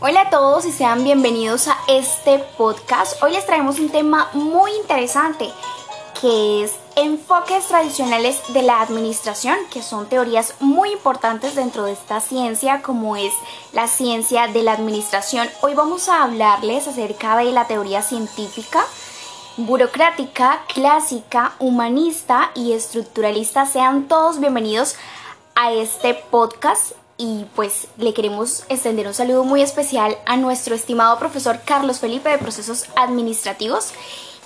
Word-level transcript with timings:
Hola 0.00 0.20
a 0.20 0.30
todos 0.30 0.64
y 0.64 0.70
sean 0.70 1.02
bienvenidos 1.02 1.66
a 1.66 1.76
este 1.88 2.38
podcast. 2.56 3.20
Hoy 3.20 3.32
les 3.32 3.44
traemos 3.46 3.80
un 3.80 3.90
tema 3.90 4.28
muy 4.32 4.70
interesante 4.76 5.50
que 6.20 6.62
es 6.62 6.76
enfoques 6.94 7.66
tradicionales 7.66 8.40
de 8.52 8.62
la 8.62 8.80
administración, 8.80 9.56
que 9.72 9.82
son 9.82 10.08
teorías 10.08 10.54
muy 10.60 10.92
importantes 10.92 11.56
dentro 11.56 11.82
de 11.82 11.94
esta 11.94 12.20
ciencia 12.20 12.80
como 12.80 13.16
es 13.16 13.32
la 13.72 13.88
ciencia 13.88 14.46
de 14.46 14.62
la 14.62 14.74
administración. 14.74 15.48
Hoy 15.62 15.74
vamos 15.74 16.08
a 16.08 16.22
hablarles 16.22 16.86
acerca 16.86 17.36
de 17.36 17.50
la 17.50 17.66
teoría 17.66 18.00
científica, 18.00 18.84
burocrática, 19.56 20.60
clásica, 20.72 21.54
humanista 21.58 22.52
y 22.54 22.72
estructuralista. 22.72 23.66
Sean 23.66 24.06
todos 24.06 24.38
bienvenidos 24.38 24.94
a 25.56 25.72
este 25.72 26.14
podcast 26.14 26.92
y 27.18 27.46
pues 27.56 27.88
le 27.98 28.14
queremos 28.14 28.62
extender 28.68 29.08
un 29.08 29.12
saludo 29.12 29.44
muy 29.44 29.60
especial 29.60 30.16
a 30.24 30.36
nuestro 30.36 30.76
estimado 30.76 31.18
profesor 31.18 31.58
Carlos 31.64 31.98
Felipe 31.98 32.30
de 32.30 32.38
Procesos 32.38 32.86
Administrativos. 32.94 33.92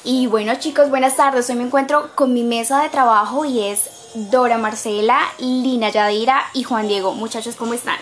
Y 0.05 0.27
bueno 0.27 0.55
chicos, 0.57 0.89
buenas 0.89 1.17
tardes. 1.17 1.49
Hoy 1.51 1.57
me 1.57 1.65
encuentro 1.65 2.11
con 2.15 2.33
mi 2.33 2.43
mesa 2.43 2.83
de 2.83 2.89
trabajo 2.89 3.45
y 3.45 3.63
es 3.63 3.91
Dora 4.15 4.57
Marcela, 4.57 5.21
Lina 5.39 5.91
Yadira 5.91 6.43
y 6.55 6.63
Juan 6.63 6.89
Diego. 6.89 7.13
Muchachos, 7.13 7.57
¿cómo 7.57 7.75
están? 7.75 7.99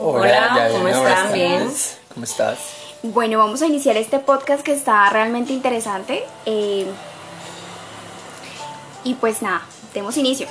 Hola, 0.00 0.70
¿cómo 0.72 0.88
están? 0.88 1.32
Bien. 1.34 1.70
¿Cómo 2.12 2.24
estás? 2.24 2.58
Bueno, 3.02 3.38
vamos 3.38 3.60
a 3.60 3.66
iniciar 3.66 3.98
este 3.98 4.18
podcast 4.18 4.62
que 4.62 4.72
está 4.72 5.08
realmente 5.10 5.52
interesante. 5.52 6.24
Eh, 6.46 6.86
y 9.04 9.14
pues 9.14 9.42
nada, 9.42 9.62
demos 9.92 10.16
inicio. 10.16 10.48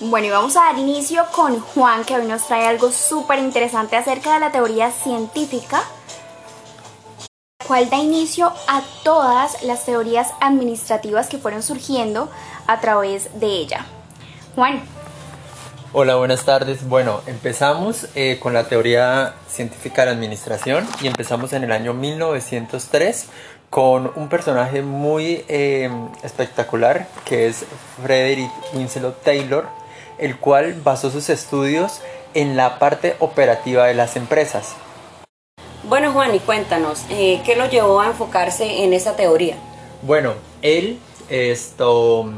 Bueno, 0.00 0.26
y 0.26 0.30
vamos 0.30 0.56
a 0.56 0.64
dar 0.64 0.78
inicio 0.78 1.24
con 1.30 1.60
Juan, 1.60 2.04
que 2.04 2.16
hoy 2.16 2.26
nos 2.26 2.48
trae 2.48 2.66
algo 2.66 2.90
súper 2.90 3.38
interesante 3.38 3.96
acerca 3.96 4.34
de 4.34 4.40
la 4.40 4.50
teoría 4.50 4.90
científica, 4.90 5.84
cual 7.64 7.88
da 7.88 7.98
inicio 7.98 8.52
a 8.66 8.82
todas 9.04 9.62
las 9.62 9.84
teorías 9.86 10.32
administrativas 10.40 11.28
que 11.28 11.38
fueron 11.38 11.62
surgiendo 11.62 12.28
a 12.66 12.80
través 12.80 13.38
de 13.38 13.46
ella. 13.46 13.86
Juan. 14.56 14.82
Hola, 15.92 16.16
buenas 16.16 16.44
tardes. 16.44 16.88
Bueno, 16.88 17.20
empezamos 17.28 18.08
eh, 18.16 18.40
con 18.42 18.52
la 18.52 18.64
teoría 18.64 19.36
científica 19.48 20.02
de 20.02 20.06
la 20.06 20.12
administración 20.12 20.88
y 21.00 21.06
empezamos 21.06 21.52
en 21.52 21.62
el 21.62 21.70
año 21.70 21.94
1903 21.94 23.28
con 23.70 24.10
un 24.16 24.28
personaje 24.28 24.82
muy 24.82 25.44
eh, 25.46 25.88
espectacular 26.24 27.06
que 27.24 27.46
es 27.46 27.64
Frederick 28.02 28.50
Winslow 28.72 29.12
Taylor, 29.22 29.83
el 30.18 30.38
cual 30.38 30.74
basó 30.82 31.10
sus 31.10 31.28
estudios 31.30 32.00
en 32.34 32.56
la 32.56 32.78
parte 32.78 33.16
operativa 33.20 33.86
de 33.86 33.94
las 33.94 34.16
empresas. 34.16 34.74
Bueno 35.84 36.12
Juan, 36.12 36.34
y 36.34 36.38
cuéntanos, 36.40 37.04
eh, 37.10 37.42
¿qué 37.44 37.56
lo 37.56 37.68
llevó 37.68 38.00
a 38.00 38.06
enfocarse 38.06 38.84
en 38.84 38.94
esa 38.94 39.16
teoría? 39.16 39.56
Bueno, 40.02 40.32
él 40.62 40.98
esto, 41.28 42.32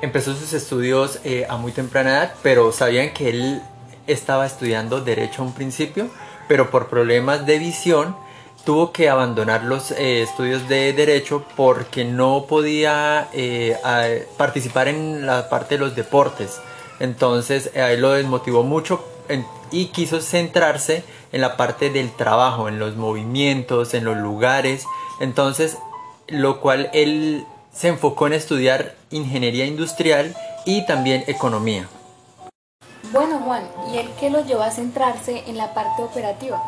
empezó 0.00 0.34
sus 0.34 0.52
estudios 0.52 1.18
eh, 1.24 1.44
a 1.48 1.56
muy 1.56 1.72
temprana 1.72 2.10
edad, 2.10 2.34
pero 2.42 2.70
sabían 2.72 3.12
que 3.12 3.30
él 3.30 3.62
estaba 4.06 4.46
estudiando 4.46 5.00
derecho 5.00 5.42
a 5.42 5.46
un 5.46 5.54
principio, 5.54 6.08
pero 6.46 6.70
por 6.70 6.88
problemas 6.88 7.46
de 7.46 7.58
visión 7.58 8.16
tuvo 8.64 8.92
que 8.92 9.10
abandonar 9.10 9.64
los 9.64 9.90
eh, 9.90 10.22
estudios 10.22 10.68
de 10.68 10.92
derecho 10.92 11.44
porque 11.56 12.04
no 12.04 12.46
podía 12.48 13.28
participar 14.36 14.86
en 14.88 15.26
la 15.26 15.48
parte 15.48 15.74
de 15.74 15.80
los 15.80 15.96
deportes. 15.96 16.60
Entonces 17.00 17.70
a 17.76 17.90
él 17.92 18.02
lo 18.02 18.12
desmotivó 18.12 18.62
mucho 18.62 19.04
y 19.70 19.86
quiso 19.86 20.20
centrarse 20.20 21.04
en 21.32 21.40
la 21.40 21.56
parte 21.56 21.90
del 21.90 22.10
trabajo, 22.12 22.68
en 22.68 22.78
los 22.78 22.96
movimientos, 22.96 23.94
en 23.94 24.04
los 24.04 24.16
lugares. 24.16 24.84
Entonces, 25.20 25.78
lo 26.28 26.60
cual 26.60 26.90
él 26.92 27.44
se 27.72 27.88
enfocó 27.88 28.26
en 28.26 28.34
estudiar 28.34 28.94
ingeniería 29.10 29.66
industrial 29.66 30.36
y 30.64 30.86
también 30.86 31.24
economía. 31.26 31.88
Bueno, 33.12 33.40
Juan, 33.40 33.64
¿y 33.92 33.98
él 33.98 34.10
qué 34.18 34.30
lo 34.30 34.44
llevó 34.44 34.62
a 34.62 34.70
centrarse 34.70 35.44
en 35.46 35.56
la 35.56 35.74
parte 35.74 36.02
operativa? 36.02 36.62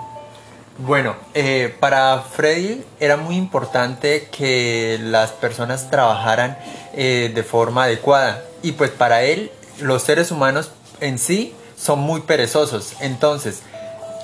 Bueno, 0.78 1.16
eh, 1.32 1.74
para 1.80 2.18
Freddy 2.20 2.84
era 3.00 3.16
muy 3.16 3.36
importante 3.36 4.28
que 4.30 4.98
las 5.00 5.32
personas 5.32 5.90
trabajaran 5.90 6.58
eh, 6.92 7.32
de 7.34 7.42
forma 7.42 7.84
adecuada 7.84 8.44
y 8.62 8.72
pues 8.72 8.90
para 8.90 9.22
él 9.22 9.50
los 9.80 10.02
seres 10.02 10.30
humanos 10.30 10.70
en 11.00 11.18
sí 11.18 11.54
son 11.76 12.00
muy 12.00 12.22
perezosos. 12.22 12.94
Entonces, 13.00 13.62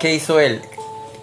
¿qué 0.00 0.14
hizo 0.14 0.40
él? 0.40 0.62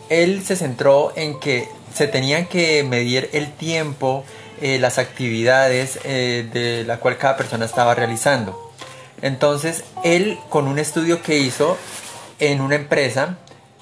Él 0.09 0.43
se 0.43 0.55
centró 0.55 1.11
en 1.15 1.39
que 1.39 1.67
se 1.93 2.07
tenían 2.07 2.45
que 2.45 2.83
medir 2.83 3.29
el 3.33 3.51
tiempo, 3.51 4.23
eh, 4.61 4.79
las 4.79 4.97
actividades 4.97 5.99
eh, 6.03 6.47
de 6.51 6.83
la 6.83 6.99
cual 6.99 7.17
cada 7.17 7.37
persona 7.37 7.65
estaba 7.65 7.95
realizando. 7.95 8.71
Entonces, 9.21 9.83
él 10.03 10.39
con 10.49 10.67
un 10.67 10.79
estudio 10.79 11.21
que 11.21 11.37
hizo 11.37 11.77
en 12.39 12.61
una 12.61 12.75
empresa, 12.75 13.37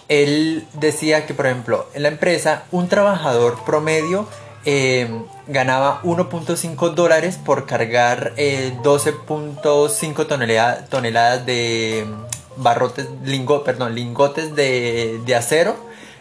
él 0.07 0.66
decía 0.74 1.25
que, 1.25 1.34
por 1.34 1.46
ejemplo, 1.47 1.88
en 1.94 2.03
la 2.03 2.09
empresa 2.09 2.63
un 2.72 2.88
trabajador 2.88 3.63
promedio 3.66 4.28
eh, 4.66 5.07
ganaba 5.47 6.01
1.5 6.03 6.94
dólares 6.94 7.38
por 7.44 7.66
cargar 7.66 8.34
12.5 8.35 10.22
eh, 10.22 10.85
toneladas 10.90 11.45
de 11.45 12.06
barrotes, 12.57 13.07
lingo, 13.23 13.63
perdón, 13.63 13.95
lingotes 13.95 14.56
de, 14.56 15.34
acero. 15.35 15.75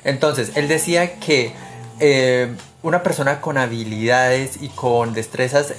Entonces, 0.05 0.53
él 0.55 0.69
decía 0.69 1.19
que 1.19 1.53
eh, 1.99 2.55
una 2.83 3.03
persona 3.03 3.41
con 3.41 3.59
habilidades 3.59 4.63
y 4.63 4.69
con 4.69 5.13
destrezas 5.13 5.75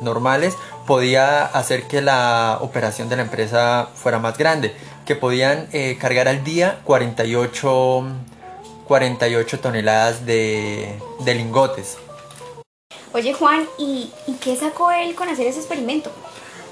normales 0.00 0.54
podía 0.86 1.44
hacer 1.44 1.84
que 1.84 2.02
la 2.02 2.58
operación 2.60 3.08
de 3.08 3.16
la 3.16 3.22
empresa 3.22 3.88
fuera 3.94 4.20
más 4.20 4.38
grande, 4.38 4.72
que 5.04 5.16
podían 5.16 5.66
cargar 5.98 6.28
al 6.28 6.44
día 6.44 6.78
48 6.84 8.04
48 8.86 9.60
toneladas 9.60 10.24
de, 10.24 10.98
lingotes. 11.24 11.98
Oye 13.12 13.32
Juan, 13.32 13.66
¿y, 13.78 14.10
qué 14.40 14.56
sacó 14.56 14.90
él 14.90 15.14
con 15.14 15.28
hacer 15.28 15.46
ese 15.46 15.58
experimento? 15.58 16.10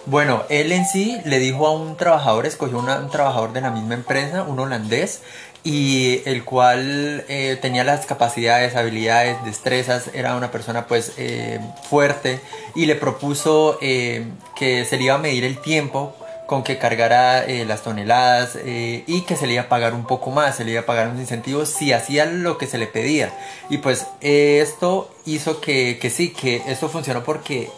Bueno, 0.07 0.43
él 0.51 0.73
en 0.73 0.85
sí 0.85 1.19
le 1.25 1.39
dijo 1.39 1.67
a 1.67 1.73
un 1.73 1.97
trabajador, 1.97 2.45
escogió 2.45 2.79
un 2.79 3.11
trabajador 3.11 3.53
de 3.55 3.63
la 3.63 3.71
misma 3.71 3.95
empresa, 3.95 4.43
un 4.43 4.61
holandés, 4.61 5.23
y 5.65 6.21
el 6.27 6.45
cual 6.45 7.25
eh, 7.29 7.59
tenía 7.61 7.85
las 7.85 8.05
capacidades, 8.05 8.77
habilidades, 8.77 9.43
destrezas, 9.47 10.11
era 10.13 10.37
una 10.37 10.51
persona 10.51 10.87
pues 10.87 11.15
eh, 11.17 11.59
fuerte 11.89 12.41
y 12.75 12.85
le 12.85 12.97
propuso 12.97 13.79
eh, 13.81 14.27
que 14.55 14.85
se 14.85 14.99
le 14.99 15.05
iba 15.05 15.15
a 15.15 15.19
medir 15.19 15.45
el 15.45 15.59
tiempo 15.59 16.15
con 16.47 16.63
que 16.63 16.79
cargara 16.79 17.45
eh, 17.45 17.65
las 17.65 17.83
toneladas 17.83 18.57
eh, 18.57 19.05
y 19.07 19.23
que 19.23 19.37
se 19.37 19.47
le 19.47 19.55
iba 19.55 19.63
a 19.63 19.69
pagar 19.69 19.95
un 19.95 20.07
poco 20.07 20.31
más, 20.31 20.57
se 20.57 20.65
le 20.65 20.73
iba 20.73 20.83
a 20.83 20.87
pagar 20.87 21.09
un 21.09 21.19
incentivo 21.19 21.65
si 21.67 21.93
hacía 21.93 22.27
lo 22.27 22.59
que 22.59 22.67
se 22.67 22.79
le 22.79 22.87
pedía. 22.87 23.33
Y 23.71 23.79
pues 23.79 24.07
esto 24.21 25.11
hizo 25.25 25.61
que, 25.61 25.99
que 26.01 26.11
sí, 26.11 26.31
que 26.31 26.63
esto 26.67 26.89
funcionó 26.89 27.25
porque 27.25 27.71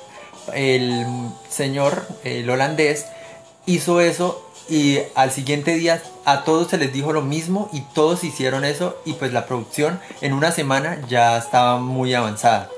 el 0.54 1.06
señor, 1.48 2.06
el 2.24 2.48
holandés, 2.50 3.06
hizo 3.66 4.00
eso 4.00 4.42
y 4.68 4.98
al 5.14 5.30
siguiente 5.30 5.74
día 5.74 6.02
a 6.24 6.44
todos 6.44 6.68
se 6.68 6.78
les 6.78 6.92
dijo 6.92 7.12
lo 7.12 7.22
mismo 7.22 7.68
y 7.72 7.82
todos 7.94 8.24
hicieron 8.24 8.64
eso 8.64 8.96
y 9.04 9.12
pues 9.14 9.32
la 9.32 9.46
producción 9.46 10.00
en 10.20 10.32
una 10.32 10.50
semana 10.50 11.00
ya 11.08 11.38
estaba 11.38 11.78
muy 11.78 12.14
avanzada. 12.14 12.70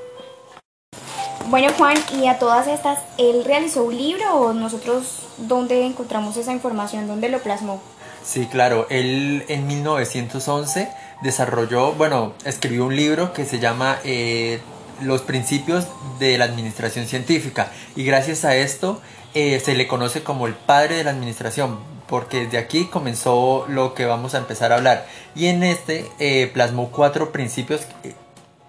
Bueno 1.47 1.73
Juan, 1.79 1.97
y 2.21 2.27
a 2.27 2.39
todas 2.39 2.67
estas, 2.67 2.99
¿él 3.17 3.45
realizó 3.45 3.85
un 3.85 3.97
libro 3.97 4.35
o 4.35 4.53
nosotros 4.53 5.27
dónde 5.39 5.87
encontramos 5.87 6.37
esa 6.37 6.53
información? 6.53 7.07
¿Dónde 7.07 7.31
lo 7.31 7.39
plasmó? 7.39 7.81
Sí, 8.23 8.47
claro, 8.47 8.87
él 8.91 9.45
en 9.49 9.67
1911 9.67 10.91
desarrolló, 11.23 11.93
bueno, 11.93 12.35
escribió 12.45 12.85
un 12.85 12.97
libro 12.97 13.33
que 13.33 13.47
se 13.47 13.59
llama 13.59 13.99
eh, 14.05 14.61
Los 15.01 15.23
principios 15.23 15.87
de 16.19 16.37
la 16.37 16.45
administración 16.45 17.07
científica 17.07 17.73
y 17.97 18.05
gracias 18.05 18.45
a 18.45 18.55
esto 18.55 19.01
eh, 19.35 19.61
se 19.65 19.75
le 19.75 19.89
conoce 19.89 20.23
como 20.23 20.47
el 20.47 20.55
padre 20.55 20.97
de 20.97 21.05
la 21.05 21.13
administración 21.13 21.79
porque 22.07 22.47
de 22.47 22.59
aquí 22.59 22.87
comenzó 22.87 23.67
lo 23.69 23.95
que 23.95 24.05
vamos 24.05 24.35
a 24.35 24.39
empezar 24.39 24.73
a 24.73 24.77
hablar 24.77 25.07
y 25.35 25.47
en 25.47 25.63
este 25.63 26.11
eh, 26.19 26.51
plasmó 26.53 26.91
cuatro 26.91 27.33
principios 27.33 27.83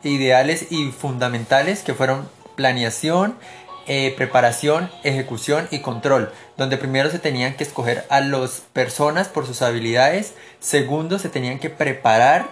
ideales 0.04 0.68
y 0.70 0.92
fundamentales 0.92 1.82
que 1.82 1.94
fueron 1.94 2.28
planeación, 2.60 3.36
eh, 3.88 4.14
preparación, 4.18 4.92
ejecución 5.06 5.70
y 5.72 5.80
control, 5.80 6.34
donde 6.58 6.76
primero 6.76 7.10
se 7.10 7.20
tenían 7.20 7.56
que 7.56 7.64
escoger 7.64 8.06
a 8.10 8.20
las 8.20 8.64
personas 8.74 9.30
por 9.30 9.48
sus 9.48 9.62
habilidades, 9.62 10.34
segundo 10.60 11.20
se 11.20 11.30
tenían 11.30 11.58
que 11.58 11.70
preparar, 11.70 12.50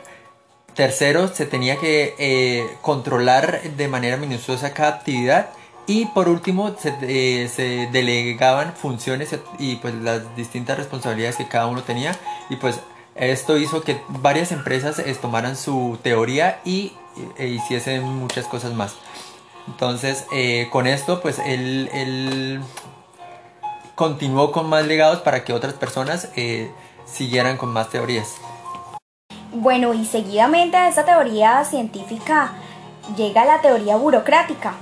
tercero 0.75 1.27
se 1.27 1.45
tenía 1.45 1.75
que 1.75 2.15
eh, 2.19 2.65
controlar 2.81 3.61
de 3.61 3.87
manera 3.89 4.15
minuciosa 4.15 4.73
cada 4.73 4.95
actividad 4.95 5.49
y 5.87 6.05
por 6.05 6.29
último 6.29 6.73
se, 6.79 6.93
eh, 7.01 7.89
delegaban 7.91 8.73
funciones 8.77 9.35
y 9.59 9.75
pues 9.75 9.93
las 9.95 10.37
distintas 10.37 10.77
responsabilidades 10.77 11.35
que 11.35 11.49
cada 11.49 11.67
uno 11.67 11.83
tenía 11.83 12.15
y 12.49 12.55
pues 12.55 12.79
Esto 13.15 13.57
hizo 13.57 13.81
que 13.81 13.99
varias 14.07 14.51
empresas 14.51 15.01
tomaran 15.21 15.55
su 15.55 15.97
teoría 16.03 16.61
y 16.63 16.93
e 17.37 17.47
hiciesen 17.47 18.03
muchas 18.03 18.45
cosas 18.45 18.73
más. 18.73 18.95
Entonces, 19.67 20.25
eh, 20.31 20.69
con 20.71 20.87
esto, 20.87 21.21
pues 21.21 21.39
él, 21.39 21.89
él, 21.93 22.61
continuó 23.95 24.51
con 24.51 24.69
más 24.69 24.85
legados 24.85 25.19
para 25.21 25.43
que 25.43 25.53
otras 25.53 25.73
personas 25.73 26.29
eh, 26.35 26.71
siguieran 27.05 27.57
con 27.57 27.69
más 27.69 27.89
teorías. 27.89 28.35
Bueno, 29.51 29.93
y 29.93 30.05
seguidamente 30.05 30.77
a 30.77 30.87
esta 30.87 31.05
teoría 31.05 31.63
científica 31.65 32.53
llega 33.15 33.45
la 33.45 33.61
teoría 33.61 33.95
burocrática. 33.97 34.73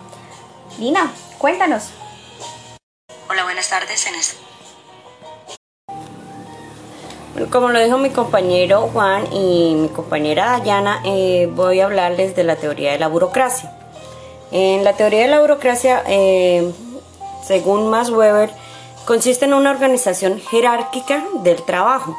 Lina, 0.79 1.11
cuéntanos. 1.37 1.91
Hola, 3.29 3.43
buenas 3.43 3.69
tardes. 3.69 4.05
En 4.07 4.15
como 7.49 7.69
lo 7.69 7.83
dijo 7.83 7.97
mi 7.97 8.11
compañero 8.11 8.89
Juan 8.93 9.25
y 9.33 9.75
mi 9.75 9.89
compañera 9.89 10.51
Dayana, 10.51 11.01
eh, 11.03 11.49
voy 11.53 11.81
a 11.81 11.85
hablarles 11.85 12.33
de 12.35 12.45
la 12.45 12.55
teoría 12.55 12.93
de 12.93 12.99
la 12.99 13.07
burocracia. 13.07 13.74
En 14.51 14.83
la 14.83 14.93
teoría 14.93 15.21
de 15.21 15.27
la 15.27 15.41
burocracia, 15.41 16.03
eh, 16.07 16.71
según 17.45 17.89
Max 17.89 18.09
Weber, 18.09 18.51
consiste 19.05 19.45
en 19.45 19.53
una 19.53 19.71
organización 19.71 20.39
jerárquica 20.39 21.23
del 21.43 21.61
trabajo, 21.63 22.15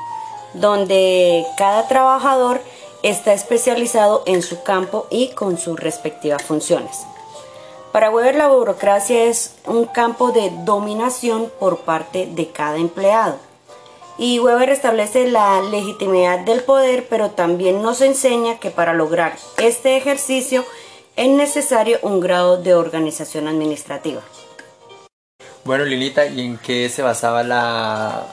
donde 0.54 1.44
cada 1.56 1.88
trabajador 1.88 2.60
está 3.02 3.32
especializado 3.32 4.22
en 4.26 4.42
su 4.42 4.62
campo 4.62 5.06
y 5.10 5.28
con 5.28 5.58
sus 5.58 5.78
respectivas 5.78 6.42
funciones. 6.42 7.06
Para 7.92 8.10
Weber 8.10 8.34
la 8.34 8.48
burocracia 8.48 9.24
es 9.24 9.54
un 9.66 9.86
campo 9.86 10.32
de 10.32 10.50
dominación 10.64 11.50
por 11.58 11.78
parte 11.78 12.26
de 12.26 12.48
cada 12.50 12.76
empleado 12.76 13.36
y 14.18 14.38
Weber 14.38 14.70
establece 14.70 15.28
la 15.28 15.60
legitimidad 15.62 16.40
del 16.40 16.62
poder, 16.62 17.06
pero 17.08 17.30
también 17.30 17.82
nos 17.82 18.00
enseña 18.00 18.58
que 18.58 18.70
para 18.70 18.94
lograr 18.94 19.36
este 19.58 19.96
ejercicio 19.96 20.64
es 21.16 21.28
necesario 21.28 21.98
un 22.02 22.20
grado 22.20 22.58
de 22.58 22.74
organización 22.74 23.48
administrativa. 23.48 24.20
Bueno, 25.64 25.84
Lilita, 25.84 26.26
¿y 26.26 26.40
en 26.42 26.58
qué 26.58 26.88
se 26.88 27.02
basaba 27.02 27.42
la, 27.42 28.26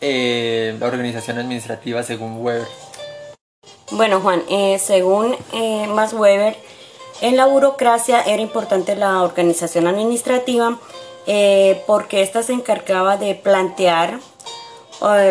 eh, 0.00 0.78
organización 0.80 1.38
administrativa 1.38 2.02
según 2.02 2.38
Weber? 2.40 2.66
Bueno, 3.90 4.20
Juan, 4.20 4.42
eh, 4.48 4.78
según 4.78 5.36
eh, 5.52 5.86
Max 5.88 6.12
Weber, 6.12 6.56
en 7.20 7.36
la 7.36 7.46
burocracia 7.46 8.22
era 8.22 8.40
importante 8.40 8.94
la 8.96 9.22
organización 9.22 9.88
administrativa 9.88 10.78
eh, 11.26 11.82
porque 11.86 12.22
ésta 12.22 12.42
se 12.42 12.52
encargaba 12.52 13.16
de 13.16 13.34
plantear 13.34 14.20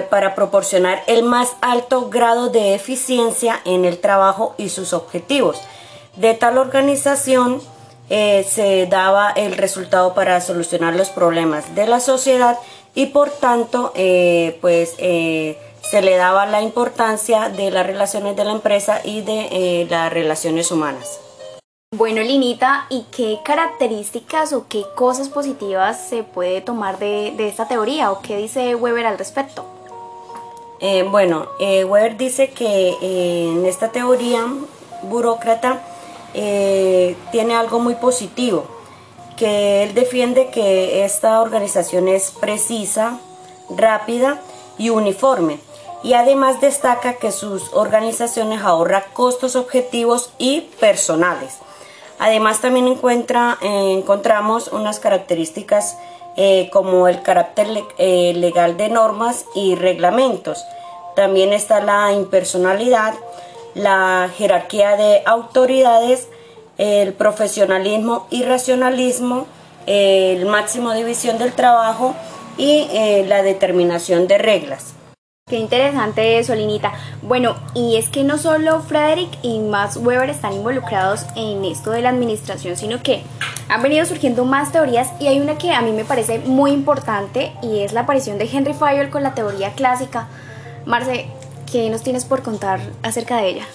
para 0.10 0.34
proporcionar 0.34 1.04
el 1.06 1.22
más 1.22 1.56
alto 1.62 2.10
grado 2.10 2.50
de 2.50 2.74
eficiencia 2.74 3.62
en 3.66 3.86
el 3.86 4.00
trabajo 4.00 4.56
y 4.58 4.70
sus 4.70 4.94
objetivos. 4.94 5.62
De 6.20 6.34
tal 6.34 6.58
organización 6.58 7.62
eh, 8.10 8.46
se 8.48 8.86
daba 8.88 9.32
el 9.32 9.58
resultado 9.58 10.14
para 10.14 10.42
solucionar 10.42 10.96
los 10.96 11.10
problemas 11.10 11.76
de 11.76 11.88
la 11.88 12.00
sociedad 12.00 12.58
y 12.94 13.08
por 13.08 13.30
tanto 13.30 13.92
eh, 13.96 14.58
pues 14.62 14.96
se 14.96 16.02
le 16.02 16.16
daba 16.16 16.46
la 16.46 16.62
importancia 16.62 17.50
de 17.50 17.72
las 17.72 17.86
relaciones 17.86 18.36
de 18.36 18.44
la 18.44 18.52
empresa 18.52 19.02
y 19.04 19.22
de 19.22 19.88
las 19.90 20.12
relaciones 20.12 20.72
humanas. 20.72 21.20
Bueno, 21.98 22.22
Linita, 22.22 22.86
¿y 22.92 23.08
qué 23.12 23.40
características 23.44 24.54
o 24.54 24.68
qué 24.68 24.84
cosas 24.94 25.28
positivas 25.28 26.00
se 26.08 26.22
puede 26.22 26.62
tomar 26.62 27.00
de, 27.00 27.34
esta 27.48 27.68
teoría 27.68 28.12
o 28.12 28.22
qué 28.22 28.38
dice 28.38 28.76
Weber 28.76 29.08
al 29.08 29.18
respecto? 29.18 29.66
Eh, 30.82 31.02
bueno, 31.10 31.48
eh, 31.60 31.86
Weber 31.86 32.16
dice 32.16 32.52
que 32.52 32.90
eh, 33.02 33.50
en 33.52 33.66
esta 33.66 33.90
teoría 33.90 34.46
burócrata 35.02 35.82
tiene 36.34 37.56
algo 37.56 37.80
muy 37.80 37.96
positivo, 37.96 38.66
que 39.38 39.84
él 39.84 39.94
defiende 39.94 40.50
que 40.50 41.04
esta 41.04 41.42
organización 41.42 42.08
es 42.08 42.32
precisa, 42.32 43.20
rápida 43.70 44.42
y 44.78 44.90
uniforme, 44.90 45.60
y 46.04 46.14
además 46.14 46.62
destaca 46.62 47.14
que 47.14 47.32
sus 47.32 47.74
organizaciones 47.74 48.62
ahorran 48.62 49.04
costos 49.14 49.56
objetivos 49.56 50.32
y 50.38 50.62
personales 50.80 51.60
Además 52.20 52.60
también 52.60 52.88
encuentra, 52.88 53.58
eh, 53.62 53.94
encontramos 53.98 54.68
unas 54.68 55.00
características 55.00 55.98
eh, 56.36 56.70
como 56.72 57.08
el 57.08 57.22
carácter 57.22 57.68
eh, 57.98 58.34
legal 58.36 58.76
de 58.76 58.90
normas 58.90 59.46
y 59.56 59.76
reglamentos. 59.76 60.64
También 61.16 61.54
está 61.54 61.80
la 61.80 62.12
impersonalidad, 62.12 63.14
la 63.80 64.30
jerarquía 64.38 64.96
de 64.96 65.22
autoridades, 65.26 66.28
el 66.78 67.14
profesionalismo 67.14 68.28
y 68.30 68.44
racionalismo, 68.44 69.48
el 69.86 70.46
máximo 70.46 70.94
división 70.94 71.38
del 71.38 71.54
trabajo 71.54 72.16
y 72.58 72.88
la 73.26 73.42
determinación 73.42 74.28
de 74.28 74.38
reglas. 74.38 74.94
Qué 75.50 75.58
interesante 75.58 76.38
eso, 76.38 76.54
Linita. 76.54 76.94
Bueno, 77.24 77.56
y 77.74 77.96
es 77.98 78.10
que 78.10 78.24
no 78.24 78.38
solo 78.38 78.82
Frederick 78.82 79.32
y 79.42 79.58
Max 79.58 79.98
Weber 79.98 80.30
están 80.30 80.54
involucrados 80.54 81.26
en 81.36 81.66
esto 81.66 81.90
de 81.90 82.04
la 82.04 82.10
administración, 82.10 82.78
sino 82.78 83.02
que 83.02 83.24
han 83.68 83.82
venido 83.82 84.06
surgiendo 84.06 84.46
más 84.46 84.72
teorías 84.72 85.10
y 85.20 85.26
hay 85.26 85.40
una 85.40 85.58
que 85.58 85.72
a 85.72 85.82
mí 85.82 85.92
me 85.92 86.06
parece 86.06 86.38
muy 86.38 86.70
importante 86.72 87.52
y 87.64 87.80
es 87.80 87.94
la 87.94 88.02
aparición 88.02 88.38
de 88.38 88.48
Henry 88.52 88.76
Fayol 88.76 89.10
con 89.10 89.24
la 89.24 89.34
teoría 89.34 89.72
clásica. 89.74 90.28
Marce, 90.86 91.26
¿qué 91.72 91.90
nos 91.90 92.04
tienes 92.04 92.26
por 92.26 92.44
contar 92.44 92.80
acerca 93.04 93.38
de 93.38 93.50
ella? 93.50 93.68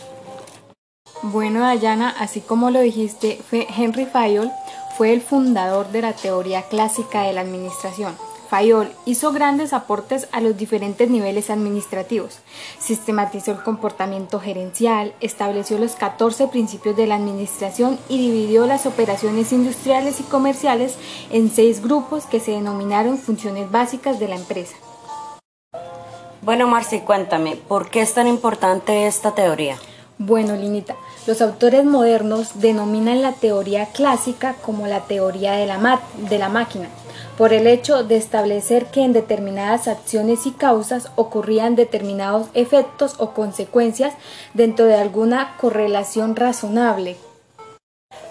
Bueno, 1.22 1.60
Dayana, 1.60 2.14
así 2.18 2.40
como 2.40 2.70
lo 2.70 2.80
dijiste, 2.80 3.40
Henry 3.50 4.06
Fayol 4.06 4.50
fue 4.96 5.12
el 5.12 5.22
fundador 5.22 5.88
de 5.90 6.02
la 6.02 6.12
teoría 6.12 6.62
clásica 6.62 7.22
de 7.22 7.32
la 7.32 7.40
administración 7.40 8.14
Fayol 8.54 8.92
hizo 9.04 9.32
grandes 9.32 9.72
aportes 9.72 10.28
a 10.30 10.40
los 10.40 10.56
diferentes 10.56 11.10
niveles 11.10 11.50
administrativos, 11.50 12.38
sistematizó 12.78 13.50
el 13.50 13.62
comportamiento 13.62 14.38
gerencial, 14.38 15.12
estableció 15.20 15.76
los 15.78 15.96
14 15.96 16.48
principios 16.48 16.96
de 16.96 17.08
la 17.08 17.16
administración 17.16 17.98
y 18.08 18.18
dividió 18.18 18.66
las 18.66 18.86
operaciones 18.86 19.52
industriales 19.52 20.20
y 20.20 20.22
comerciales 20.22 20.96
en 21.32 21.50
seis 21.50 21.82
grupos 21.82 22.26
que 22.26 22.38
se 22.38 22.52
denominaron 22.52 23.18
funciones 23.18 23.70
básicas 23.72 24.20
de 24.20 24.28
la 24.28 24.36
empresa. 24.36 24.76
Bueno, 26.44 26.68
Marci, 26.68 27.00
cuéntame, 27.00 27.56
¿por 27.56 27.88
qué 27.88 28.02
es 28.02 28.12
tan 28.12 28.26
importante 28.26 29.06
esta 29.06 29.34
teoría? 29.34 29.78
Bueno, 30.18 30.54
Linita, 30.54 30.94
los 31.26 31.40
autores 31.40 31.86
modernos 31.86 32.60
denominan 32.60 33.22
la 33.22 33.32
teoría 33.32 33.86
clásica 33.86 34.54
como 34.60 34.86
la 34.86 35.00
teoría 35.00 35.52
de 35.52 35.64
la, 35.64 36.02
de 36.28 36.38
la 36.38 36.50
máquina 36.50 36.90
por 37.38 37.54
el 37.54 37.66
hecho 37.66 38.04
de 38.04 38.16
establecer 38.16 38.86
que 38.86 39.02
en 39.02 39.14
determinadas 39.14 39.88
acciones 39.88 40.44
y 40.44 40.50
causas 40.50 41.08
ocurrían 41.16 41.76
determinados 41.76 42.48
efectos 42.52 43.14
o 43.16 43.30
consecuencias 43.30 44.12
dentro 44.52 44.84
de 44.84 44.96
alguna 44.96 45.56
correlación 45.58 46.36
razonable. 46.36 47.16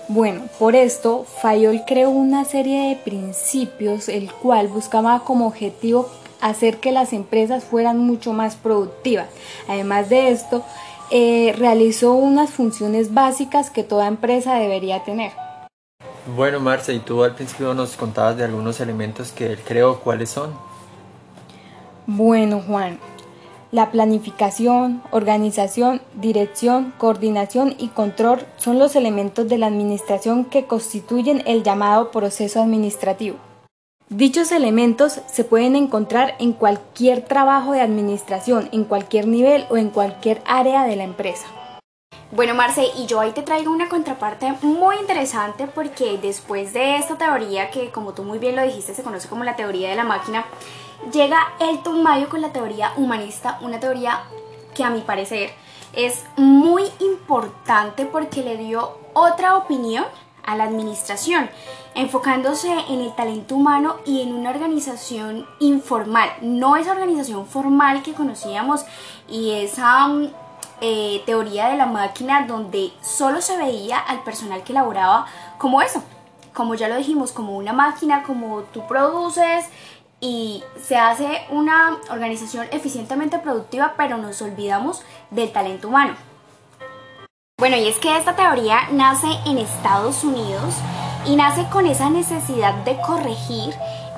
Bueno, 0.07 0.43
por 0.59 0.75
esto 0.75 1.25
Fayol 1.41 1.81
creó 1.87 2.11
una 2.11 2.45
serie 2.45 2.89
de 2.89 2.95
principios 2.95 4.07
el 4.07 4.31
cual 4.31 4.67
buscaba 4.67 5.23
como 5.23 5.47
objetivo 5.47 6.09
hacer 6.43 6.77
que 6.79 6.91
las 6.91 7.13
empresas 7.13 7.63
fueran 7.63 7.97
mucho 7.97 8.33
más 8.33 8.55
productivas. 8.55 9.27
Además 9.67 10.09
de 10.09 10.31
esto, 10.31 10.63
eh, 11.09 11.53
realizó 11.57 12.13
unas 12.13 12.51
funciones 12.51 13.13
básicas 13.13 13.69
que 13.69 13.83
toda 13.83 14.07
empresa 14.07 14.55
debería 14.55 15.03
tener. 15.03 15.31
Bueno, 16.35 16.59
Marce, 16.59 16.93
y 16.93 16.99
tú 16.99 17.23
al 17.23 17.35
principio 17.35 17.73
nos 17.73 17.95
contabas 17.95 18.37
de 18.37 18.45
algunos 18.45 18.79
elementos 18.79 19.31
que 19.31 19.47
él 19.53 19.59
creó, 19.65 19.99
¿cuáles 19.99 20.29
son? 20.29 20.53
Bueno, 22.07 22.61
Juan, 22.65 22.97
la 23.71 23.91
planificación, 23.91 25.01
organización, 25.11 26.01
dirección, 26.13 26.93
coordinación 26.97 27.75
y 27.77 27.87
control 27.87 28.45
son 28.57 28.79
los 28.79 28.95
elementos 28.95 29.49
de 29.49 29.57
la 29.57 29.67
administración 29.67 30.45
que 30.45 30.65
constituyen 30.65 31.41
el 31.45 31.63
llamado 31.63 32.11
proceso 32.11 32.61
administrativo. 32.61 33.37
Dichos 34.09 34.51
elementos 34.51 35.21
se 35.27 35.43
pueden 35.45 35.75
encontrar 35.75 36.35
en 36.39 36.51
cualquier 36.51 37.23
trabajo 37.23 37.71
de 37.71 37.81
administración, 37.81 38.69
en 38.73 38.83
cualquier 38.83 39.27
nivel 39.27 39.65
o 39.69 39.77
en 39.77 39.89
cualquier 39.89 40.41
área 40.45 40.83
de 40.83 40.97
la 40.97 41.05
empresa. 41.05 41.47
Bueno, 42.31 42.53
Marce, 42.53 42.85
y 42.97 43.05
yo 43.05 43.21
ahí 43.21 43.31
te 43.31 43.43
traigo 43.43 43.71
una 43.71 43.87
contraparte 43.87 44.53
muy 44.61 44.97
interesante 44.97 45.67
porque 45.67 46.17
después 46.21 46.73
de 46.73 46.97
esta 46.97 47.17
teoría, 47.17 47.71
que 47.71 47.91
como 47.91 48.13
tú 48.13 48.23
muy 48.23 48.39
bien 48.39 48.55
lo 48.55 48.63
dijiste, 48.63 48.93
se 48.93 49.03
conoce 49.03 49.29
como 49.29 49.45
la 49.45 49.55
teoría 49.55 49.89
de 49.89 49.95
la 49.95 50.03
máquina, 50.03 50.45
llega 51.13 51.53
Elton 51.59 52.03
Mayo 52.03 52.27
con 52.27 52.41
la 52.41 52.51
teoría 52.51 52.91
humanista, 52.97 53.57
una 53.61 53.79
teoría 53.79 54.23
que 54.75 54.83
a 54.83 54.89
mi 54.89 55.01
parecer 55.01 55.51
es 55.93 56.25
muy 56.35 56.83
importante 56.99 58.05
porque 58.05 58.43
le 58.43 58.57
dio 58.57 58.97
otra 59.13 59.55
opinión 59.57 60.05
a 60.45 60.55
la 60.55 60.65
administración, 60.65 61.49
enfocándose 61.95 62.71
en 62.89 63.01
el 63.01 63.15
talento 63.15 63.55
humano 63.55 63.97
y 64.05 64.21
en 64.21 64.33
una 64.33 64.49
organización 64.49 65.47
informal, 65.59 66.29
no 66.41 66.75
esa 66.75 66.91
organización 66.91 67.45
formal 67.45 68.03
que 68.03 68.13
conocíamos 68.13 68.85
y 69.29 69.51
esa 69.51 70.07
mm, 70.07 70.31
eh, 70.81 71.23
teoría 71.25 71.69
de 71.69 71.77
la 71.77 71.85
máquina 71.85 72.45
donde 72.45 72.91
solo 73.01 73.41
se 73.41 73.57
veía 73.57 73.99
al 73.99 74.23
personal 74.23 74.63
que 74.63 74.73
laboraba 74.73 75.25
como 75.57 75.81
eso, 75.81 76.03
como 76.53 76.75
ya 76.75 76.87
lo 76.87 76.97
dijimos, 76.97 77.31
como 77.31 77.55
una 77.55 77.73
máquina, 77.73 78.23
como 78.23 78.61
tú 78.63 78.85
produces 78.87 79.65
y 80.19 80.63
se 80.81 80.95
hace 80.95 81.41
una 81.49 81.97
organización 82.09 82.67
eficientemente 82.71 83.39
productiva, 83.39 83.93
pero 83.97 84.17
nos 84.17 84.41
olvidamos 84.41 85.03
del 85.31 85.51
talento 85.51 85.89
humano. 85.89 86.15
Bueno, 87.63 87.77
y 87.77 87.87
es 87.87 87.97
que 87.97 88.17
esta 88.17 88.35
teoría 88.35 88.89
nace 88.91 89.39
en 89.45 89.57
Estados 89.57 90.25
Unidos 90.25 90.75
y 91.25 91.37
nace 91.37 91.65
con 91.69 91.85
esa 91.85 92.09
necesidad 92.09 92.73
de 92.83 92.99
corregir 92.99 93.73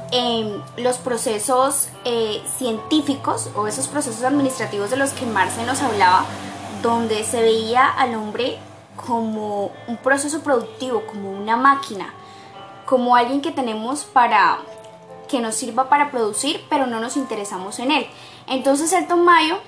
em, 0.09 0.63
los 0.77 0.97
procesos 0.97 1.89
eh, 2.05 2.41
científicos 2.57 3.51
o 3.55 3.67
esos 3.67 3.87
procesos 3.87 4.23
administrativos 4.23 4.89
de 4.89 4.97
los 4.97 5.11
que 5.11 5.27
Marce 5.27 5.63
nos 5.63 5.83
hablaba, 5.83 6.25
donde 6.81 7.23
se 7.23 7.39
veía 7.39 7.87
al 7.87 8.15
hombre 8.15 8.57
como 8.95 9.69
un 9.87 9.97
proceso 9.97 10.41
productivo, 10.41 11.03
como 11.05 11.29
una 11.29 11.55
máquina, 11.55 12.15
como 12.87 13.15
alguien 13.15 13.41
que 13.41 13.51
tenemos 13.51 14.05
para 14.05 14.57
que 15.29 15.39
nos 15.39 15.53
sirva 15.53 15.87
para 15.87 16.09
producir, 16.09 16.65
pero 16.67 16.87
no 16.87 16.99
nos 16.99 17.15
interesamos 17.15 17.77
en 17.77 17.91
él. 17.91 18.07
Entonces 18.47 18.91
el 18.91 19.07
Tomayo 19.07 19.59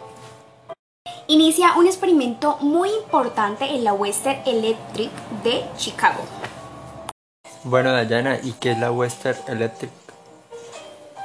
inicia 1.27 1.73
un 1.75 1.87
experimento 1.87 2.57
muy 2.61 2.89
importante 2.89 3.65
en 3.65 3.83
la 3.83 3.93
Western 3.93 4.41
Electric 4.45 5.11
de 5.43 5.65
Chicago. 5.77 6.23
Bueno, 7.63 7.91
Dayana, 7.91 8.39
¿y 8.41 8.53
qué 8.53 8.71
es 8.71 8.79
la 8.79 8.91
Western 8.91 9.37
Electric? 9.47 9.91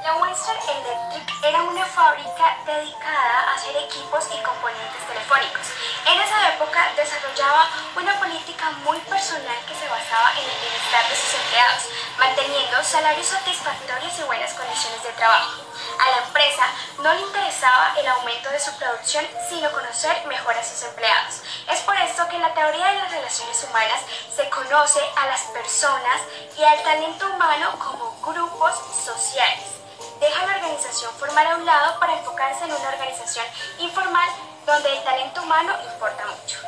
La 0.03 0.17
Western 0.17 0.59
Electric 0.59 1.23
era 1.45 1.63
una 1.63 1.85
fábrica 1.85 2.57
dedicada 2.65 3.39
a 3.47 3.55
hacer 3.55 3.75
equipos 3.77 4.27
y 4.27 4.43
componentes 4.43 5.07
telefónicos. 5.07 5.67
En 6.05 6.19
esa 6.19 6.55
época 6.55 6.79
desarrollaba 6.97 7.69
una 7.95 8.19
política 8.19 8.71
muy 8.83 8.99
personal 9.07 9.55
que 9.67 9.75
se 9.75 9.87
basaba 9.87 10.31
en 10.35 10.43
el 10.43 10.57
bienestar 10.59 11.07
de 11.07 11.15
sus 11.15 11.33
empleados, 11.39 11.83
manteniendo 12.19 12.83
salarios 12.83 13.27
satisfactorios 13.27 14.11
y 14.19 14.23
buenas 14.23 14.53
condiciones 14.53 15.03
de 15.03 15.11
trabajo. 15.13 15.72
A 15.99 16.11
la 16.11 16.25
empresa 16.25 16.63
no 17.01 17.13
le 17.13 17.21
interesaba 17.21 17.93
el 17.97 18.07
aumento 18.07 18.49
de 18.49 18.59
su 18.59 18.75
producción, 18.77 19.25
sino 19.49 19.71
conocer 19.71 20.25
mejor 20.27 20.55
a 20.57 20.63
sus 20.63 20.83
empleados. 20.83 21.41
Es 21.71 21.79
por 21.81 21.95
esto 21.97 22.27
que 22.27 22.35
en 22.35 22.41
la 22.41 22.53
teoría 22.53 22.87
de 22.87 22.97
las 22.97 23.11
relaciones 23.11 23.63
humanas 23.63 24.01
se 24.35 24.49
conoce 24.49 24.99
a 25.15 25.27
las 25.27 25.41
personas 25.53 26.21
y 26.57 26.63
al 26.63 26.81
talento 26.83 27.27
humano 27.29 27.77
como 27.79 28.17
grupos 28.21 28.73
sociales. 29.03 29.65
Deja 30.19 30.45
la 30.45 30.55
organización 30.55 31.11
formal 31.15 31.47
a 31.47 31.55
un 31.57 31.65
lado 31.65 31.99
para 31.99 32.17
enfocarse 32.17 32.63
en 32.65 32.71
una 32.71 32.89
organización 32.89 33.45
informal 33.79 34.29
donde 34.65 34.97
el 34.97 35.03
talento 35.03 35.41
humano 35.43 35.73
importa 35.91 36.25
mucho. 36.25 36.59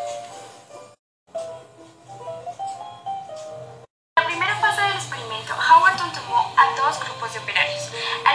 La 4.17 4.25
primera 4.25 4.55
fase 4.57 4.81
del 4.81 4.95
experimento, 4.95 5.53
Howard 5.53 5.97
tomó 5.97 6.53
a 6.57 6.75
dos 6.75 6.99
grupos 6.99 7.33
de 7.33 7.39
operarios. 7.39 7.89
Al 8.25 8.34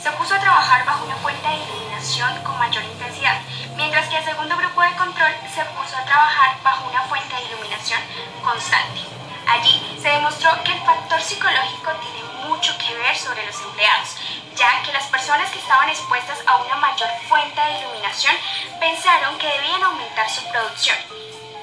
se 0.00 0.10
puso 0.12 0.36
a 0.36 0.38
trabajar 0.38 0.84
bajo 0.84 1.04
una 1.04 1.16
fuente 1.16 1.48
de 1.48 1.56
iluminación 1.56 2.42
con 2.44 2.56
mayor 2.58 2.84
intensidad, 2.84 3.40
mientras 3.74 4.08
que 4.08 4.18
el 4.18 4.24
segundo 4.24 4.56
grupo 4.56 4.82
de 4.82 4.94
control 4.94 5.32
se 5.52 5.64
puso 5.64 5.96
a 5.96 6.04
trabajar 6.04 6.62
bajo 6.62 6.88
una 6.88 7.02
fuente 7.02 7.34
de 7.34 7.42
iluminación 7.42 8.00
constante. 8.44 9.00
Allí 9.48 9.98
se 10.00 10.10
demostró 10.10 10.50
que 10.62 10.72
el 10.72 10.80
factor 10.82 11.20
psicológico 11.20 11.90
tiene 11.94 12.22
mucho 12.46 12.76
que 12.78 12.94
ver 12.94 13.16
sobre 13.16 13.46
los 13.46 13.60
empleados, 13.60 14.16
ya 14.54 14.80
que 14.82 14.92
las 14.92 15.06
personas 15.06 15.50
que 15.50 15.58
estaban 15.58 15.88
expuestas 15.88 16.38
a 16.46 16.56
una 16.58 16.76
mayor 16.76 17.08
fuente 17.28 17.60
de 17.60 17.80
iluminación 17.80 18.36
pensaron 18.78 19.38
que 19.38 19.48
debían 19.48 19.82
aumentar 19.82 20.30
su 20.30 20.46
producción, 20.52 20.98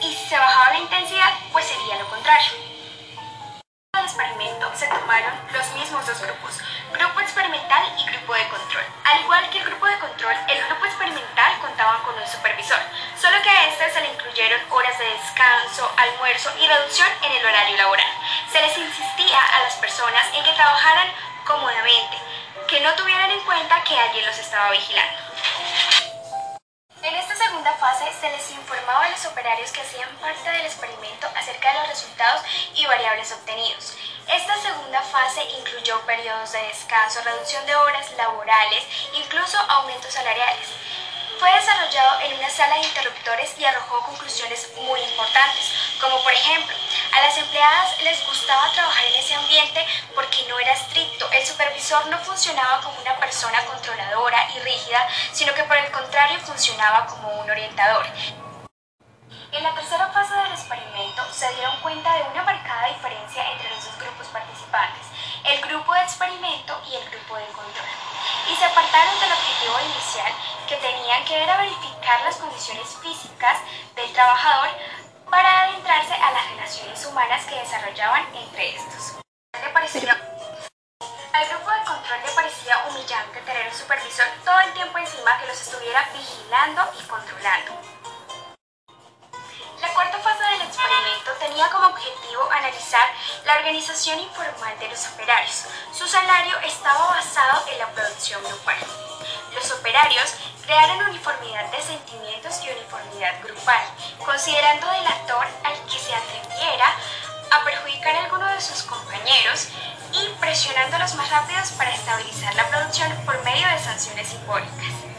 y 0.02 0.14
si 0.14 0.26
se 0.28 0.38
bajaba 0.38 0.74
la 0.74 0.80
intensidad, 0.80 1.32
pues 1.54 1.66
sería 1.66 1.96
lo 1.96 2.10
contrario 2.10 2.76
el 3.98 4.04
experimento 4.04 4.70
se 4.76 4.88
tomaron 4.88 5.34
los 5.54 5.74
mismos 5.74 6.06
dos 6.06 6.22
grupos, 6.22 6.60
grupo 6.98 7.20
experimental 7.20 7.84
y 8.00 8.06
grupo 8.06 8.34
de 8.34 8.48
control. 8.48 8.86
Al 9.04 9.20
igual 9.22 9.50
que 9.50 9.60
el 9.60 9.66
grupo 9.66 9.86
de 9.86 10.00
control, 10.00 10.36
el 10.48 10.66
grupo 10.66 10.86
experimental 10.86 11.60
contaba 11.60 12.02
con 12.04 12.16
un 12.16 12.28
supervisor, 12.28 12.80
solo 13.20 13.42
que 13.42 13.50
a 13.50 13.68
este 13.68 13.92
se 13.92 14.02
le 14.02 14.14
incluyeron 14.14 14.62
horas 14.70 14.98
de 14.98 15.06
descanso, 15.06 15.92
almuerzo 15.98 16.52
y 16.60 16.68
reducción 16.68 17.08
en 17.24 17.32
el 17.34 17.46
horario 17.46 17.78
laboral. 17.78 18.12
Se 18.52 18.62
les 18.62 18.78
insistía 18.78 19.40
a 19.40 19.64
las 19.64 19.76
personas 19.76 20.26
en 20.34 20.44
que 20.44 20.54
trabajaran 20.54 21.12
cómodamente, 21.46 22.18
que 22.68 22.80
no 22.82 22.94
tuvieran 22.96 23.32
en 23.32 23.42
cuenta 23.42 23.84
que 23.84 24.00
alguien 24.00 24.26
los 24.26 24.38
estaba 24.38 24.72
vigilando. 24.72 25.20
En 27.02 27.14
esta 27.14 27.36
segunda 27.36 27.72
fase 27.74 28.12
se 28.20 28.30
les 28.32 28.52
informaba 28.52 29.06
a 29.06 29.10
los 29.10 29.26
operarios 29.26 29.72
que 29.72 29.82
hacían 29.82 30.10
parte 30.18 30.50
del 30.50 30.66
experimento 30.66 31.28
acerca 31.36 31.72
de 31.72 31.80
los 31.80 31.90
resultados 31.90 32.42
y 32.74 32.86
variables 32.88 33.32
obtenidos. 33.32 33.96
Esta 34.28 34.60
segunda 34.60 35.02
fase 35.04 35.44
incluyó 35.60 36.02
periodos 36.02 36.52
de 36.52 36.62
descanso, 36.64 37.22
reducción 37.24 37.64
de 37.68 37.76
horas 37.76 38.12
laborales, 38.18 38.84
incluso 39.14 39.56
aumentos 39.70 40.12
salariales. 40.12 40.68
Fue 41.40 41.54
desarrollado 41.54 42.22
en 42.22 42.34
una 42.40 42.50
sala 42.50 42.76
de 42.76 42.88
interruptores 42.88 43.54
y 43.60 43.66
arrojó 43.66 44.00
conclusiones 44.02 44.72
muy 44.78 45.00
importantes, 45.00 45.72
como 46.02 46.22
por 46.24 46.34
ejemplo, 46.34 46.76
a 47.12 47.22
las 47.22 47.38
empleadas 47.38 48.02
les 48.02 48.26
gustaba 48.26 48.72
trabajar 48.72 49.06
en 49.06 49.16
ese 49.16 49.36
ambiente 49.36 49.86
porque 50.16 50.44
no 50.50 50.58
era 50.60 50.74
estricto, 50.74 51.30
el 51.32 51.46
supervisor 51.46 52.08
no 52.08 52.18
funcionaba 52.20 52.82
como 52.82 53.00
una 53.02 53.16
persona 53.18 53.64
controladora 53.66 54.50
y 54.56 54.60
rígida, 54.60 55.08
sino 55.34 55.54
que 55.54 55.64
por 55.66 55.78
el 55.78 55.92
contrario 55.92 56.40
funcionaba 56.40 57.06
como 57.06 57.30
un 57.42 57.50
orientador. 57.50 58.08
En 59.52 59.64
la 59.64 59.74
tercera 59.74 60.08
fase 60.10 60.36
del 60.36 60.52
experimento 60.52 61.24
se 61.32 61.48
dieron 61.54 61.80
cuenta 61.82 62.14
de 62.14 62.24
una 62.24 62.44
marcada 62.44 62.88
diferencia 62.88 63.52
entre 63.52 63.70
los 63.70 63.86
dos 63.86 63.95
el 65.46 65.62
grupo 65.62 65.94
de 65.94 66.02
experimento 66.02 66.82
y 66.90 66.96
el 66.96 67.10
grupo 67.10 67.38
de 67.38 67.46
control, 67.48 67.88
y 68.52 68.56
se 68.56 68.66
apartaron 68.66 69.20
del 69.20 69.32
objetivo 69.32 69.80
inicial 69.80 70.34
que 70.68 70.76
tenían 70.78 71.24
que 71.24 71.44
era 71.44 71.58
verificar 71.58 72.22
las 72.24 72.36
condiciones 72.36 72.88
físicas 73.02 73.60
del 73.96 74.12
trabajador 74.12 74.70
para 75.30 75.64
adentrarse 75.64 76.14
a 76.14 76.32
las 76.32 76.50
relaciones 76.50 77.06
humanas 77.06 77.46
que 77.46 77.56
desarrollaban 77.56 78.26
entre 78.36 78.76
estos. 78.76 79.16
al 81.34 81.50
grupo 81.50 81.72
de 81.72 81.84
control 81.86 82.20
le 82.26 82.32
parecía 82.32 82.86
humillante 82.88 83.42
tener 83.42 83.68
un 83.68 83.74
supervisor 83.74 84.26
todo 84.44 84.60
el 84.60 84.74
tiempo 84.74 84.98
encima 84.98 85.38
que 85.40 85.48
los 85.48 85.62
estuviera 85.62 86.10
vigilando 86.14 86.82
y 87.00 87.04
controlando. 87.04 87.72
La 89.82 89.94
cuarta 89.94 90.18
fase 90.20 90.44
del 90.44 90.62
experimento 90.62 91.25
tenía 91.56 91.70
como 91.70 91.88
objetivo 91.88 92.52
analizar 92.52 93.08
la 93.46 93.56
organización 93.56 94.20
informal 94.20 94.78
de 94.78 94.90
los 94.90 95.08
operarios. 95.08 95.64
Su 95.94 96.06
salario 96.06 96.60
estaba 96.60 97.08
basado 97.08 97.66
en 97.72 97.80
la 97.80 97.88
producción 97.92 98.44
grupal. 98.44 98.76
Los 99.54 99.72
operarios 99.72 100.36
crearon 100.66 101.08
uniformidad 101.08 101.72
de 101.72 101.82
sentimientos 101.82 102.60
y 102.62 102.72
uniformidad 102.72 103.42
grupal, 103.42 103.86
considerando 104.26 104.86
delator 104.92 105.48
al 105.64 105.76
que 105.86 105.98
se 105.98 106.14
atreviera 106.14 106.94
a 107.52 107.64
perjudicar 107.64 108.16
a 108.18 108.26
alguno 108.26 108.48
de 108.48 108.60
sus 108.60 108.84
compañeros 108.84 109.70
y 110.12 110.28
presionándolos 110.42 111.16
más 111.16 111.30
rápidos 111.30 111.72
para 111.72 111.96
estabilizar 111.96 112.54
la 112.56 112.68
producción 112.68 113.16
por 113.26 113.42
medio 113.46 113.66
de 113.70 113.80
sanciones 113.80 114.28
simbólicas. 114.28 115.16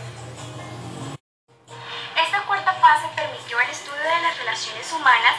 Esta 2.14 2.42
cuarta 2.42 2.74
fase 2.74 3.08
permitió 3.14 3.60
el 3.60 3.70
estudio 3.70 4.02
de 4.02 4.22
las 4.22 4.38
relaciones 4.38 4.92
humanas 4.92 5.34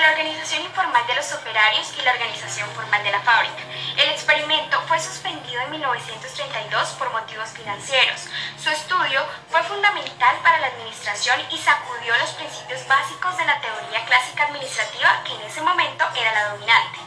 la 0.00 0.10
organización 0.10 0.62
informal 0.62 1.06
de 1.06 1.14
los 1.14 1.32
operarios 1.32 1.92
y 1.98 2.02
la 2.02 2.12
organización 2.12 2.68
formal 2.70 3.02
de 3.02 3.10
la 3.10 3.20
fábrica. 3.20 3.62
El 3.96 4.10
experimento 4.10 4.80
fue 4.86 4.98
suspendido 5.00 5.60
en 5.62 5.70
1932 5.70 6.88
por 6.98 7.12
motivos 7.12 7.48
financieros. 7.50 8.26
Su 8.62 8.70
estudio 8.70 9.20
fue 9.50 9.62
fundamental 9.64 10.36
para 10.42 10.60
la 10.60 10.68
administración 10.68 11.40
y 11.50 11.58
sacudió 11.58 12.16
los 12.18 12.30
principios 12.32 12.86
básicos 12.86 13.36
de 13.38 13.46
la 13.46 13.60
teoría 13.60 14.04
clásica 14.06 14.44
administrativa 14.44 15.22
que 15.24 15.34
en 15.34 15.42
ese 15.42 15.60
momento 15.62 16.04
era 16.14 16.32
la 16.34 16.48
dominante. 16.50 16.98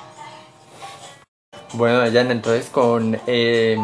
Bueno, 1.73 1.99
Dayana, 1.99 2.31
entonces 2.31 2.69
con, 2.69 3.21
eh, 3.27 3.77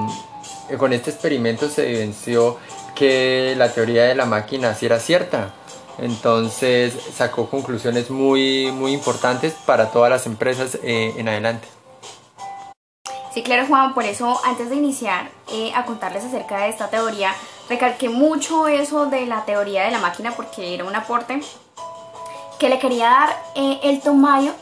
con 0.78 0.92
este 0.92 1.12
experimento 1.12 1.70
se 1.70 1.88
evidenció 1.88 2.60
que 2.96 3.54
la 3.56 3.72
teoría 3.72 4.06
de 4.06 4.16
la 4.16 4.26
máquina 4.26 4.74
sí 4.74 4.88
era 4.88 5.00
cierta. 5.00 5.54
Entonces 5.98 6.94
sacó 7.16 7.50
conclusiones 7.50 8.10
muy, 8.10 8.72
muy 8.72 8.94
importantes 8.94 9.54
para 9.66 9.92
todas 9.92 10.10
las 10.10 10.26
empresas 10.26 10.78
eh, 10.84 11.14
en 11.18 11.28
adelante. 11.28 11.68
Sí, 13.34 13.44
claro, 13.44 13.68
Juan, 13.68 13.94
por 13.94 14.04
eso 14.04 14.40
antes 14.46 14.70
de 14.70 14.76
iniciar 14.76 15.30
eh, 15.52 15.72
a 15.76 15.86
contarles 15.86 16.24
acerca 16.24 16.64
de 16.64 16.70
esta 16.70 16.90
teoría, 16.90 17.36
recalqué 17.70 18.10
mucho 18.10 18.68
eso 18.68 19.06
de 19.06 19.26
la 19.28 19.46
teoría 19.46 19.84
de 19.84 19.92
la 19.92 20.00
máquina 20.00 20.32
porque 20.36 20.74
era 20.74 20.86
un 20.86 20.96
aporte 20.96 21.42
que 22.60 22.70
le 22.70 22.80
quería 22.80 23.10
dar 23.10 23.30
eh, 23.56 23.80
el 23.84 24.02
Tomayo 24.02 24.54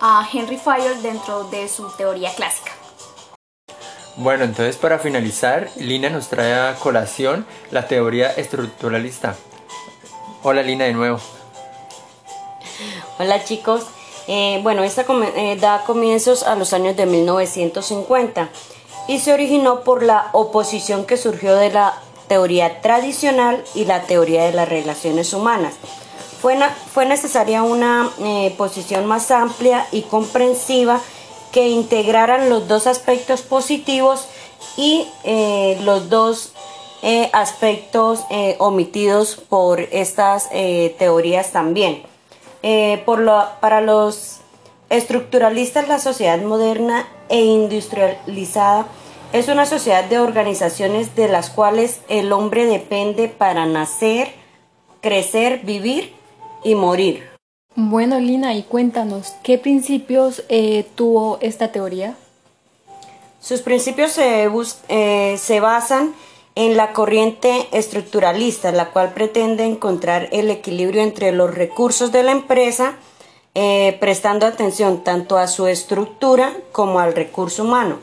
a 0.00 0.28
Henry 0.30 0.58
Fayol 0.58 1.02
dentro 1.02 1.44
de 1.44 1.68
su 1.68 1.90
teoría 1.96 2.30
clásica. 2.34 2.72
Bueno, 4.16 4.44
entonces 4.44 4.76
para 4.76 4.98
finalizar, 4.98 5.68
Lina 5.76 6.10
nos 6.10 6.28
trae 6.28 6.52
a 6.52 6.74
colación 6.74 7.46
la 7.70 7.86
teoría 7.86 8.30
estructuralista. 8.32 9.36
Hola 10.44 10.62
Lina 10.62 10.84
de 10.84 10.92
nuevo. 10.92 11.18
Hola 13.18 13.42
chicos. 13.42 13.82
Eh, 14.28 14.60
bueno, 14.62 14.84
esta 14.84 15.04
eh, 15.34 15.56
da 15.60 15.82
comienzos 15.84 16.44
a 16.44 16.54
los 16.54 16.72
años 16.72 16.96
de 16.96 17.06
1950 17.06 18.48
y 19.08 19.18
se 19.18 19.32
originó 19.32 19.80
por 19.80 20.04
la 20.04 20.28
oposición 20.32 21.06
que 21.06 21.16
surgió 21.16 21.56
de 21.56 21.70
la 21.70 22.00
teoría 22.28 22.80
tradicional 22.82 23.64
y 23.74 23.86
la 23.86 24.02
teoría 24.02 24.44
de 24.44 24.52
las 24.52 24.68
relaciones 24.68 25.32
humanas. 25.32 25.74
Fue, 26.40 26.56
fue 26.92 27.04
necesaria 27.04 27.64
una 27.64 28.08
eh, 28.20 28.54
posición 28.56 29.06
más 29.06 29.32
amplia 29.32 29.88
y 29.90 30.02
comprensiva 30.02 31.00
que 31.50 31.68
integraran 31.68 32.48
los 32.48 32.68
dos 32.68 32.86
aspectos 32.86 33.42
positivos 33.42 34.28
y 34.76 35.08
los 35.82 36.08
dos 36.08 36.52
eh, 37.02 37.30
aspectos 37.32 38.24
omitidos 38.58 39.36
por 39.36 39.80
estas 39.80 40.48
teorías 40.98 41.52
también. 41.52 42.02
por 43.04 43.20
lo, 43.20 43.44
para 43.60 43.80
los 43.80 44.40
estructuralistas, 44.90 45.88
la 45.88 45.98
sociedad 45.98 46.40
moderna 46.40 47.06
e 47.28 47.40
industrializada 47.40 48.86
es 49.32 49.48
una 49.48 49.66
sociedad 49.66 50.04
de 50.04 50.18
organizaciones 50.18 51.14
de 51.14 51.28
las 51.28 51.50
cuales 51.50 52.00
el 52.08 52.32
hombre 52.32 52.64
depende 52.64 53.28
para 53.28 53.66
nacer, 53.66 54.28
crecer, 55.02 55.60
vivir 55.64 56.14
y 56.64 56.74
morir. 56.74 57.28
Bueno, 57.74 58.18
Lina, 58.18 58.54
y 58.54 58.62
cuéntanos, 58.62 59.34
¿qué 59.42 59.58
principios 59.58 60.42
eh, 60.48 60.86
tuvo 60.94 61.38
esta 61.42 61.70
teoría? 61.70 62.16
Sus 63.40 63.60
principios 63.60 64.12
se, 64.12 64.50
eh, 64.88 65.36
se 65.38 65.60
basan 65.60 66.14
en 66.58 66.76
la 66.76 66.92
corriente 66.92 67.68
estructuralista, 67.70 68.72
la 68.72 68.90
cual 68.90 69.14
pretende 69.14 69.64
encontrar 69.64 70.28
el 70.32 70.50
equilibrio 70.50 71.02
entre 71.02 71.30
los 71.30 71.54
recursos 71.54 72.10
de 72.10 72.24
la 72.24 72.32
empresa, 72.32 72.96
eh, 73.54 73.96
prestando 74.00 74.44
atención 74.44 75.04
tanto 75.04 75.38
a 75.38 75.46
su 75.46 75.68
estructura 75.68 76.52
como 76.72 76.98
al 76.98 77.14
recurso 77.14 77.62
humano 77.62 77.98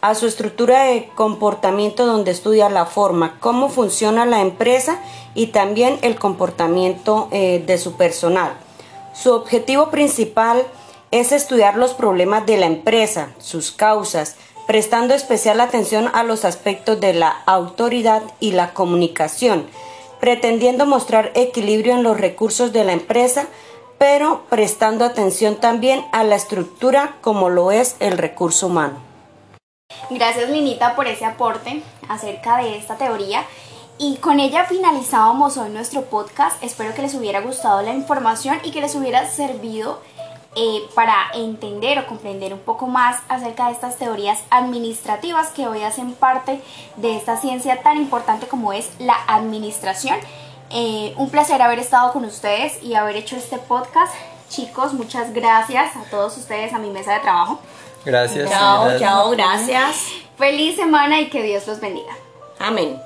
a 0.00 0.14
su 0.14 0.26
estructura 0.26 0.82
de 0.82 1.08
comportamiento 1.14 2.04
donde 2.04 2.30
estudia 2.30 2.68
la 2.68 2.84
forma, 2.84 3.38
cómo 3.40 3.70
funciona 3.70 4.26
la 4.26 4.42
empresa 4.42 4.98
y 5.34 5.46
también 5.46 5.98
el 6.02 6.16
comportamiento 6.16 7.28
eh, 7.30 7.64
de 7.66 7.78
su 7.78 7.94
personal. 7.94 8.52
Su 9.14 9.32
objetivo 9.32 9.88
principal 9.88 10.62
es 11.10 11.32
estudiar 11.32 11.78
los 11.78 11.94
problemas 11.94 12.44
de 12.44 12.58
la 12.58 12.66
empresa, 12.66 13.30
sus 13.38 13.72
causas, 13.72 14.36
prestando 14.66 15.14
especial 15.14 15.60
atención 15.60 16.10
a 16.12 16.22
los 16.22 16.44
aspectos 16.44 17.00
de 17.00 17.14
la 17.14 17.30
autoridad 17.46 18.22
y 18.40 18.52
la 18.52 18.72
comunicación, 18.72 19.66
pretendiendo 20.20 20.86
mostrar 20.86 21.32
equilibrio 21.34 21.94
en 21.94 22.02
los 22.02 22.18
recursos 22.18 22.72
de 22.72 22.84
la 22.84 22.92
empresa, 22.92 23.46
pero 23.98 24.42
prestando 24.48 25.04
atención 25.04 25.56
también 25.56 26.04
a 26.12 26.24
la 26.24 26.36
estructura 26.36 27.16
como 27.20 27.50
lo 27.50 27.72
es 27.72 27.96
el 28.00 28.18
recurso 28.18 28.66
humano. 28.66 28.98
Gracias 30.10 30.50
Linita 30.50 30.96
por 30.96 31.06
ese 31.06 31.24
aporte 31.24 31.82
acerca 32.08 32.58
de 32.58 32.76
esta 32.76 32.96
teoría. 32.96 33.44
Y 33.96 34.16
con 34.16 34.40
ella 34.40 34.64
finalizábamos 34.64 35.56
hoy 35.56 35.70
nuestro 35.70 36.02
podcast. 36.02 36.62
Espero 36.64 36.94
que 36.94 37.02
les 37.02 37.14
hubiera 37.14 37.40
gustado 37.40 37.80
la 37.82 37.94
información 37.94 38.58
y 38.64 38.72
que 38.72 38.80
les 38.80 38.96
hubiera 38.96 39.30
servido 39.30 40.00
eh, 40.56 40.82
para 40.94 41.14
entender 41.34 41.98
o 41.98 42.06
comprender 42.06 42.52
un 42.52 42.60
poco 42.60 42.86
más 42.86 43.20
acerca 43.28 43.66
de 43.66 43.72
estas 43.72 43.96
teorías 43.96 44.42
administrativas 44.50 45.48
que 45.48 45.66
hoy 45.66 45.82
hacen 45.82 46.12
parte 46.14 46.60
de 46.96 47.16
esta 47.16 47.36
ciencia 47.36 47.82
tan 47.82 47.96
importante 47.96 48.46
como 48.46 48.72
es 48.72 48.90
la 48.98 49.16
administración. 49.26 50.16
Eh, 50.70 51.14
un 51.16 51.30
placer 51.30 51.60
haber 51.60 51.78
estado 51.78 52.12
con 52.12 52.24
ustedes 52.24 52.82
y 52.82 52.94
haber 52.94 53.16
hecho 53.16 53.36
este 53.36 53.58
podcast. 53.58 54.14
Chicos, 54.48 54.92
muchas 54.92 55.32
gracias 55.32 55.96
a 55.96 56.04
todos 56.10 56.36
ustedes, 56.36 56.72
a 56.72 56.78
mi 56.78 56.90
mesa 56.90 57.14
de 57.14 57.20
trabajo. 57.20 57.60
Gracias. 58.04 58.50
Chao, 58.50 58.98
chao, 58.98 59.30
gracias. 59.30 60.08
Feliz 60.36 60.76
semana 60.76 61.20
y 61.20 61.30
que 61.30 61.42
Dios 61.42 61.66
los 61.66 61.80
bendiga. 61.80 62.12
Amén. 62.58 63.00